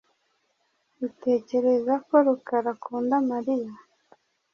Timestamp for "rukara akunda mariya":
2.25-3.71